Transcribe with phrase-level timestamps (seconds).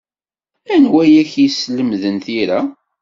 [0.75, 2.59] Anwa ay ak-yeslemden tira?